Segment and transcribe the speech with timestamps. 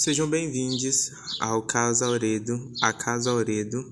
[0.00, 3.84] Sejam bem-vindos ao Casa Auredo, a Casa Auredo.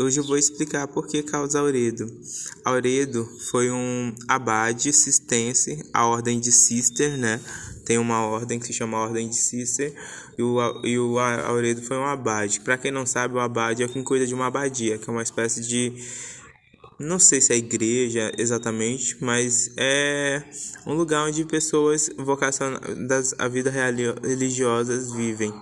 [0.00, 2.10] Hoje eu vou explicar por que Casa Auredo.
[2.64, 7.40] Auredo foi um abade cistense, a ordem de Cister, né?
[7.86, 9.94] Tem uma ordem que se chama Ordem de Cister,
[10.36, 12.58] e o, e o Auredo foi um abade.
[12.58, 15.22] Para quem não sabe, o abade é quem cuida de uma abadia, que é uma
[15.22, 15.92] espécie de
[16.98, 20.42] não sei se é igreja exatamente, mas é
[20.86, 25.52] um lugar onde pessoas vocacionadas à vida religiosas vivem.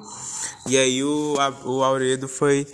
[0.67, 2.67] E aí o, o Auredo foi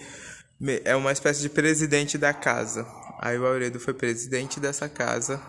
[0.84, 2.86] é uma espécie de presidente da casa.
[3.20, 5.40] Aí o Auredo foi presidente dessa casa.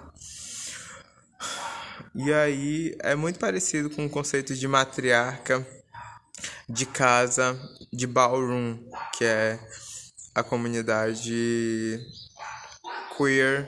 [2.13, 5.65] E aí é muito parecido com o conceito de matriarca,
[6.67, 7.59] de casa,
[7.91, 8.77] de ballroom,
[9.17, 9.59] que é
[10.33, 11.99] a comunidade
[13.19, 13.67] queer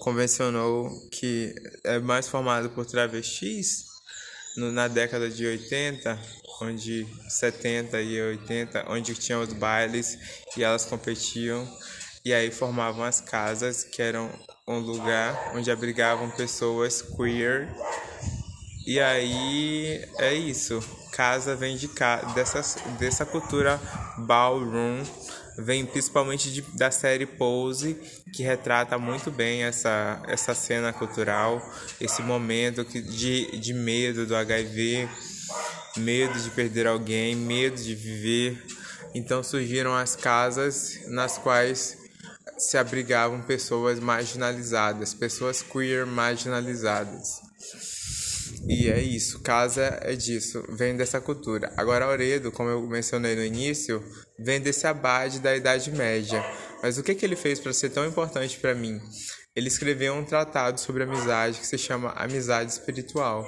[0.00, 1.52] convencionou que
[1.84, 3.86] é mais formado por travestis
[4.56, 6.18] no, na década de 80,
[6.60, 10.18] onde 70 e 80, onde tinham os bailes
[10.56, 11.68] e elas competiam
[12.24, 14.30] e aí formavam as casas, que eram
[14.66, 17.68] um lugar onde abrigavam pessoas queer.
[18.86, 20.80] E aí é isso.
[21.12, 21.88] Casa vem de
[22.34, 23.80] dessa, dessa cultura
[24.18, 25.04] ballroom
[25.58, 27.94] vem principalmente de, da série Pose,
[28.32, 31.62] que retrata muito bem essa, essa cena cultural,
[32.00, 35.08] esse momento que, de, de medo do HIV,
[35.96, 38.62] medo de perder alguém, medo de viver.
[39.14, 41.98] Então surgiram as casas nas quais
[42.58, 47.40] se abrigavam pessoas marginalizadas, pessoas queer marginalizadas.
[48.68, 51.72] E é isso, casa é disso, vem dessa cultura.
[51.76, 54.02] Agora, Auredo, como eu mencionei no início,
[54.38, 56.42] vem desse abade da Idade Média.
[56.82, 59.00] Mas o que, que ele fez para ser tão importante para mim?
[59.54, 63.44] Ele escreveu um tratado sobre amizade que se chama Amizade Espiritual.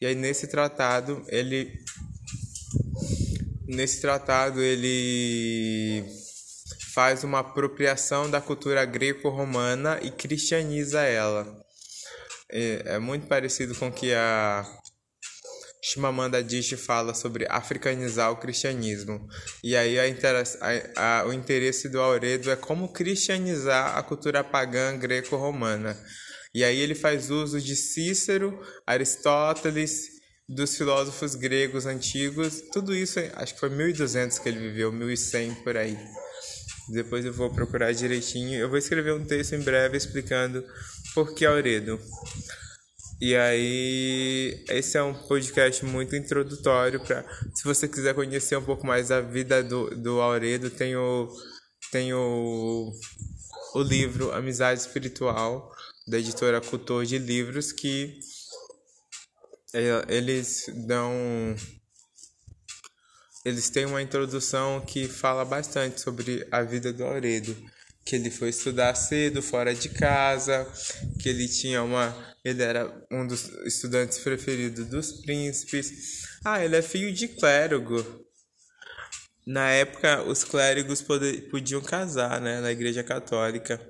[0.00, 1.72] E aí, nesse tratado, ele.
[3.66, 6.04] Nesse tratado, ele
[6.94, 11.65] faz uma apropriação da cultura greco-romana e cristianiza ela
[12.50, 14.64] é, é muito parecido com o que a
[15.82, 19.26] Shimamanda Adichie fala sobre africanizar o cristianismo.
[19.62, 24.98] E aí a, a, a, o interesse do Auredo é como cristianizar a cultura pagã
[24.98, 25.96] greco-romana.
[26.52, 30.16] E aí ele faz uso de Cícero, Aristóteles,
[30.48, 32.62] dos filósofos gregos antigos.
[32.72, 35.98] Tudo isso, acho que foi 1200 que ele viveu, 1100 por aí.
[36.88, 38.58] Depois eu vou procurar direitinho.
[38.58, 40.64] Eu vou escrever um texto em breve explicando
[41.14, 41.98] por que Auredo.
[43.20, 47.24] E aí, esse é um podcast muito introdutório para
[47.54, 51.26] se você quiser conhecer um pouco mais a vida do, do Auredo, tem o,
[51.90, 52.92] tem o,
[53.74, 55.74] o livro Amizade Espiritual,
[56.06, 58.18] da editora Cultor de Livros, que
[59.72, 61.10] é, eles dão
[63.46, 67.56] eles têm uma introdução que fala bastante sobre a vida do Auredo,
[68.04, 70.66] que ele foi estudar cedo fora de casa,
[71.20, 72.12] que ele tinha uma,
[72.44, 76.26] ele era um dos estudantes preferidos dos príncipes.
[76.44, 78.04] Ah, ele é filho de clérigo.
[79.46, 81.00] Na época, os clérigos
[81.48, 83.80] podiam casar, né, na Igreja Católica.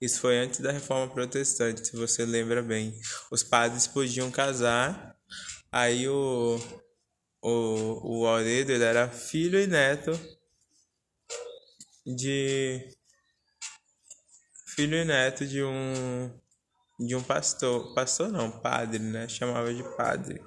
[0.00, 2.94] Isso foi antes da Reforma Protestante, se você lembra bem.
[3.28, 5.16] Os padres podiam casar.
[5.72, 6.60] Aí o
[7.42, 10.12] o, o Auredo ele era filho e neto
[12.06, 12.96] de
[14.74, 16.30] filho e neto de um
[16.98, 19.26] de um pastor, pastor não, padre, né?
[19.26, 20.42] Chamava de padre.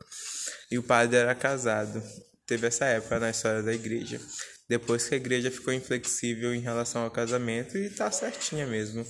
[0.69, 2.01] E o padre era casado.
[2.45, 4.21] Teve essa época na história da igreja.
[4.69, 9.03] Depois que a igreja ficou inflexível em relação ao casamento e tá certinha mesmo.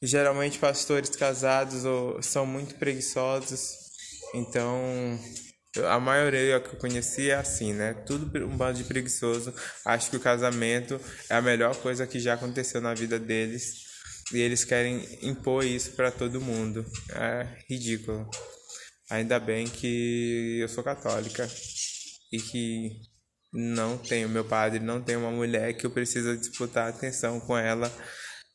[0.00, 1.84] Geralmente pastores casados
[2.24, 3.76] são muito preguiçosos,
[4.34, 5.18] então
[5.88, 7.94] a maioria que eu conheci é assim, né?
[8.06, 9.54] Tudo um bando de preguiçoso.
[9.84, 11.00] Acho que o casamento
[11.30, 13.90] é a melhor coisa que já aconteceu na vida deles.
[14.32, 16.84] E eles querem impor isso para todo mundo.
[17.14, 18.28] É ridículo.
[19.10, 21.48] Ainda bem que eu sou católica
[22.30, 23.00] e que
[23.52, 27.92] não tenho, meu padre não tem uma mulher que eu preciso disputar atenção com ela,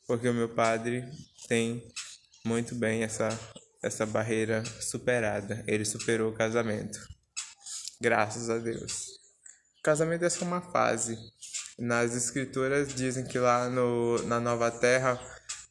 [0.06, 1.04] porque o meu padre
[1.46, 1.86] tem
[2.44, 3.28] muito bem essa
[3.82, 5.64] essa barreira superada.
[5.66, 6.98] Ele superou o casamento.
[8.00, 9.08] Graças a Deus.
[9.78, 11.16] O casamento é só uma fase.
[11.78, 15.20] Nas escrituras dizem que lá no, na nova terra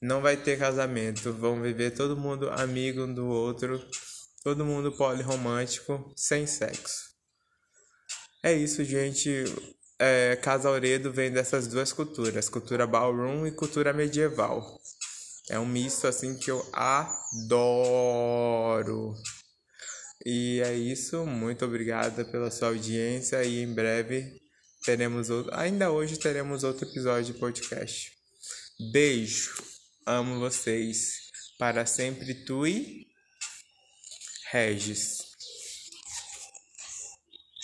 [0.01, 1.33] não vai ter casamento.
[1.33, 3.81] Vão viver todo mundo amigo um do outro.
[4.43, 7.07] Todo mundo polirromântico, sem sexo.
[8.43, 9.43] É isso, gente.
[9.99, 14.79] É, Casa Auredo vem dessas duas culturas, cultura ballroom e cultura medieval.
[15.49, 17.13] É um misto assim que eu adoro.
[20.25, 24.41] E é isso, muito obrigada pela sua audiência e em breve
[24.83, 28.11] teremos outro, ainda hoje teremos outro episódio de podcast.
[28.91, 29.55] Beijo,
[30.05, 31.27] amo vocês.
[31.57, 33.07] Para sempre tu e
[34.51, 35.26] Regis.